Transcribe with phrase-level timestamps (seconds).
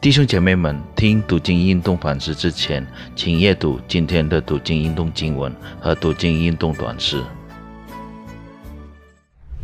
[0.00, 7.20] 弟兄姐妹们，听读经运动反思之前，请阅读今天的读经运动经文和读经运动短诗。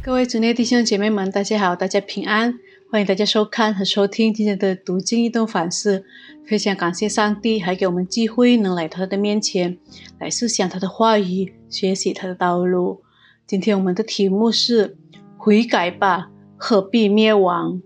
[0.03, 2.59] 各位主内弟兄姐妹们，大家好，大家平安，
[2.91, 6.05] 欢迎大家收看和收听今天的读经运动反思。
[6.45, 9.79] 非常感谢上帝，还给我们机会能来到他的面前，
[10.19, 13.05] 来思想他的话语，学习他的道路。
[13.47, 14.97] 今天我们的题目是
[15.39, 17.81] “悔改吧，何必灭亡”。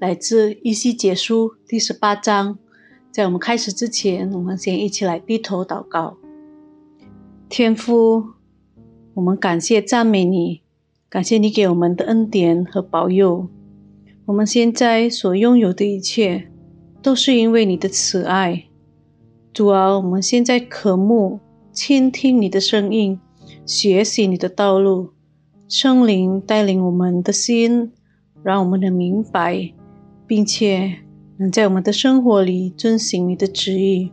[0.00, 2.58] 来自《一西结书》第十八章。
[3.12, 6.16] 在我们开始之前，我们先一起来低头祷告。
[7.48, 8.24] 天父，
[9.14, 10.62] 我们感谢赞美你，
[11.08, 13.48] 感谢你给我们的恩典和保佑。
[14.26, 16.50] 我们现在所拥有的一切，
[17.00, 18.64] 都是因为你的慈爱。
[19.52, 21.38] 主啊，我们现在渴慕
[21.72, 23.20] 倾听你的声音，
[23.64, 25.10] 学习你的道路。
[25.68, 27.92] 圣灵带领我们的心，
[28.42, 29.72] 让我们能明白。
[30.34, 30.96] 并且
[31.36, 34.10] 能在我们的生活里遵行你的旨意，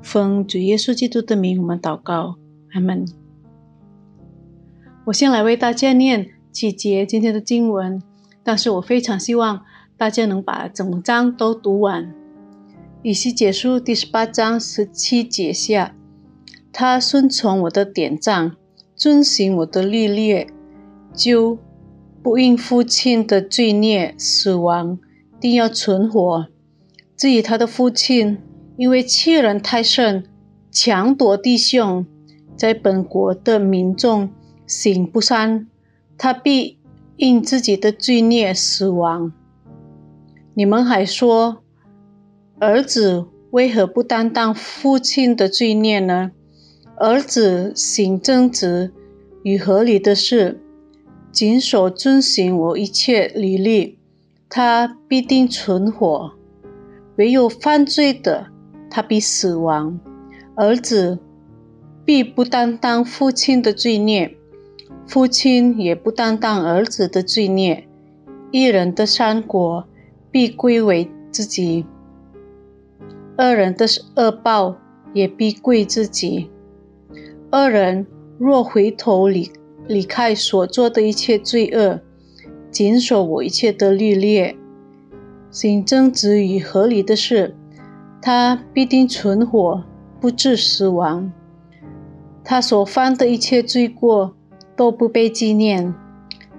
[0.00, 2.36] 奉主耶稣基督的名，我们祷告，
[2.72, 3.04] 阿门。
[5.04, 8.02] 我先来为大家念几节今天的经文，
[8.42, 9.60] 但是我非常希望
[9.98, 12.14] 大家能把整章都读完。
[13.02, 15.94] 以西结书第十八章十七节下，
[16.72, 18.56] 他顺从我的典章，
[18.96, 20.46] 遵行我的律例，
[21.12, 21.58] 就
[22.22, 24.98] 不因父亲的罪孽死亡。
[25.42, 26.46] 定要存活。
[27.16, 28.38] 至于他的父亲，
[28.76, 30.24] 因为欺人太甚，
[30.70, 32.06] 强夺弟兄，
[32.56, 34.30] 在本国的民众
[34.68, 35.66] 行不善，
[36.16, 36.78] 他必
[37.16, 39.32] 因自己的罪孽死亡。
[40.54, 41.64] 你们还说，
[42.60, 46.30] 儿子为何不担当父亲的罪孽呢？
[46.96, 48.92] 儿子行正直
[49.42, 50.60] 与合理的事，
[51.32, 53.98] 谨守遵行我一切律例。
[54.54, 56.30] 他必定存活，
[57.16, 58.48] 唯有犯罪的，
[58.90, 59.98] 他必死亡。
[60.56, 61.18] 儿子
[62.04, 64.36] 必不担当父亲的罪孽，
[65.06, 67.88] 父亲也不担当儿子的罪孽。
[68.50, 69.88] 一人的善果
[70.30, 71.86] 必归为自己，
[73.38, 74.76] 二人的恶报
[75.14, 76.50] 也必归自己。
[77.50, 78.06] 二人
[78.36, 79.50] 若回头离
[79.86, 81.98] 离开所做的一切罪恶，
[82.72, 84.56] 谨守我一切的律例，
[85.50, 87.54] 行正直与合理的事，
[88.22, 89.84] 他必定存活，
[90.18, 91.30] 不致死亡。
[92.42, 94.34] 他所犯的一切罪过
[94.74, 95.94] 都不被纪念，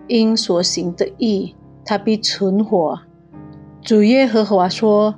[0.08, 3.00] 因所行的义，他必存活。
[3.82, 5.16] 主耶和华说：“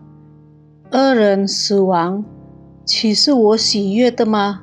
[0.92, 2.24] 恶人死亡，
[2.86, 4.62] 岂是我喜悦的吗？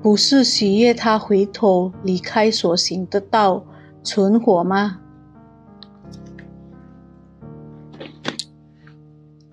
[0.00, 3.64] 不是喜悦他回头离开所行的道，
[4.04, 5.00] 存活吗？”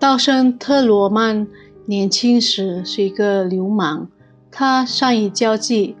[0.04, 1.46] 道生特罗曼
[1.86, 4.06] 年轻时是一个流氓，
[4.50, 5.96] 他善于交际，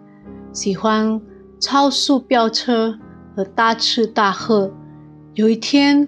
[0.52, 1.18] 喜欢
[1.58, 2.98] 超速飙车
[3.34, 4.70] 和大吃大喝。
[5.32, 6.06] 有一天，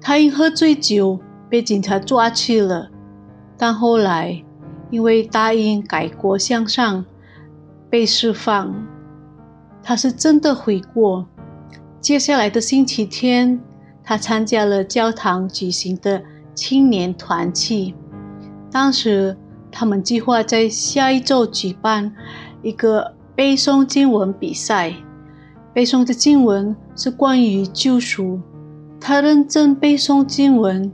[0.00, 1.18] 他因喝醉酒
[1.50, 2.88] 被警察抓去了，
[3.58, 4.44] 但后来
[4.92, 7.04] 因为答应改过向上，
[7.90, 8.72] 被释放。
[9.82, 11.26] 他是真的悔过。
[12.00, 13.60] 接下来的星期天，
[14.04, 16.22] 他参加了教堂举行的。
[16.54, 17.94] 青年团契，
[18.70, 19.36] 当时
[19.70, 22.14] 他们计划在下一周举办
[22.62, 24.94] 一个背诵经文比赛。
[25.74, 28.40] 背诵的经文是关于救赎。
[29.00, 30.92] 他认真背诵经文，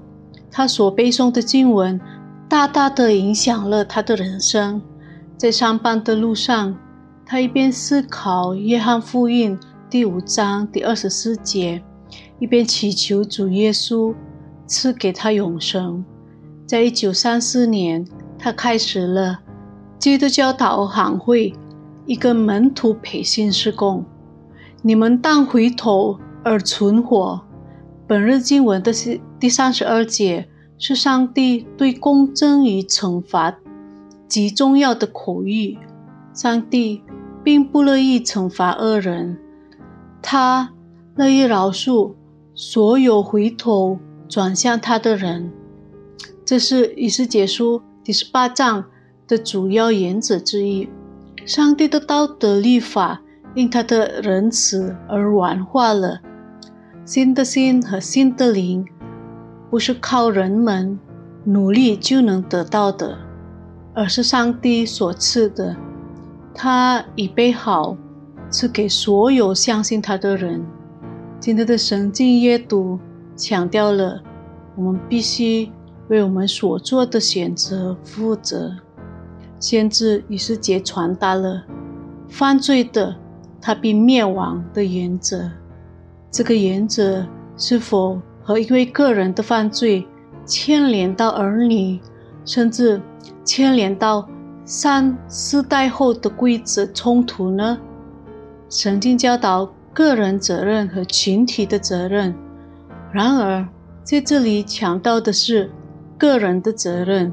[0.50, 2.00] 他所背诵的经文
[2.48, 4.80] 大大的影响了他的人生。
[5.36, 6.76] 在上班的路上，
[7.26, 9.58] 他一边思考《约翰福音》
[9.90, 11.82] 第五章第二十四节，
[12.38, 14.14] 一边祈求主耶稣。
[14.68, 16.04] 赐给他永生。
[16.66, 18.06] 在一九三四年，
[18.38, 19.40] 他开始了
[19.98, 21.54] 基督教导行会
[22.06, 24.04] 一个门徒培训施工。
[24.82, 27.40] 你们当回头而存活。
[28.06, 30.48] 本日经文的是第三十二节，
[30.78, 33.58] 是上帝对公正与惩罚
[34.28, 35.76] 极重要的口谕。
[36.32, 37.02] 上帝
[37.42, 39.38] 并不乐意惩罚恶人，
[40.22, 40.70] 他
[41.16, 42.12] 乐意饶恕
[42.54, 43.98] 所有回头。
[44.28, 45.50] 转向他的人，
[46.44, 48.84] 这是以斯结书第十八章
[49.26, 50.86] 的主要原则之一。
[51.46, 53.22] 上帝的道德律法
[53.54, 56.20] 因他的仁慈而软化了。
[57.06, 58.86] 新的心和新的灵
[59.70, 60.98] 不是靠人们
[61.44, 63.16] 努力就能得到的，
[63.94, 65.74] 而是上帝所赐的。
[66.54, 67.96] 他已备好
[68.50, 70.62] 赐给所有相信他的人。
[71.40, 72.98] 今天的神经阅读。
[73.38, 74.20] 强调了，
[74.74, 75.70] 我们必须
[76.08, 78.74] 为我们所做的选择负责。
[79.60, 81.64] 先知以斯节传达了
[82.28, 83.16] 犯罪的
[83.60, 85.50] 他必灭亡的原则。
[86.30, 87.26] 这个原则
[87.56, 90.06] 是否和一位个人的犯罪
[90.44, 92.00] 牵连到儿女，
[92.44, 93.00] 甚至
[93.44, 94.28] 牵连到
[94.64, 97.78] 三四代后的规则冲突呢？
[98.68, 102.34] 曾经教导个人责任和群体的责任，
[103.12, 103.66] 然而
[104.02, 105.70] 在这里强调的是
[106.16, 107.32] 个人的责任，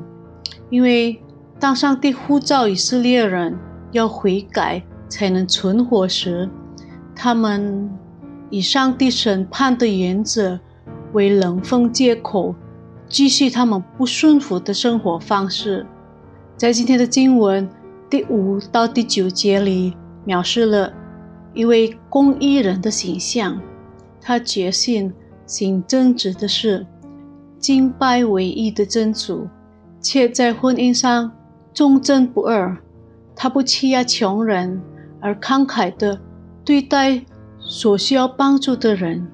[0.69, 1.21] 因为
[1.59, 3.57] 当上帝呼召以色列人
[3.91, 6.49] 要悔改才能存活时，
[7.15, 7.89] 他们
[8.49, 10.59] 以上帝审判的原则
[11.13, 12.55] 为冷风借口，
[13.07, 15.85] 继续他们不顺服的生活方式。
[16.57, 17.69] 在今天的经文
[18.09, 20.93] 第五到第九节里，描述了。
[21.53, 23.61] 一位公益人的形象，
[24.21, 25.13] 他决心
[25.45, 26.85] 行正直的事，
[27.59, 29.47] 敬拜唯一的真主，
[29.99, 31.31] 且在婚姻上
[31.73, 32.77] 忠贞不二。
[33.35, 34.81] 他不欺压穷人，
[35.19, 36.19] 而慷慨地
[36.63, 37.25] 对待
[37.59, 39.27] 所需要帮助的人。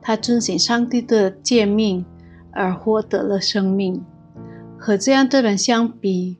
[0.00, 2.04] 他遵循上帝的诫命，
[2.50, 4.02] 而获得了生命。
[4.78, 6.38] 和这样的人相比，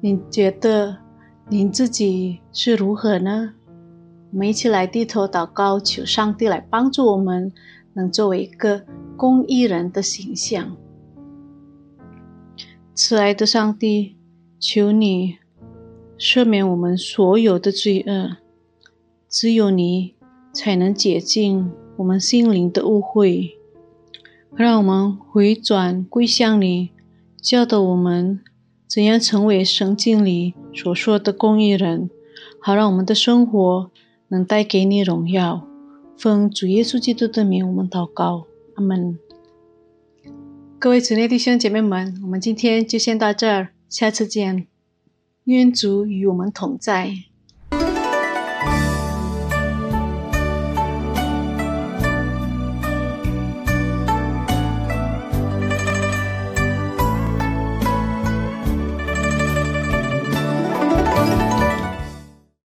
[0.00, 0.96] 你觉得
[1.48, 3.52] 您自己是如何呢？
[4.30, 7.52] 我们一起来低头祷告，求上帝来帮助我们，
[7.98, 8.84] 能作为一个
[9.16, 10.76] 公益人的形象。
[12.94, 14.14] 慈爱的上帝，
[14.60, 15.38] 求你
[16.16, 18.36] 赦免我们所有的罪恶，
[19.28, 20.14] 只有你
[20.52, 23.58] 才能解禁我们心灵的误会。
[24.54, 26.90] 让我们回转归向你，
[27.42, 28.40] 教导我们
[28.86, 32.08] 怎样成为圣经里所说的公益人，
[32.60, 33.90] 好让我们的生活。
[34.30, 35.66] 能带给你荣耀，
[36.18, 38.44] 奉主耶稣基督的名，我们祷告，
[38.74, 39.16] 阿门。
[40.76, 44.66] 各位主内弟兄姐妹们，我们今天就先到这儿，下次见。
[45.44, 47.14] 愿主与我们同在。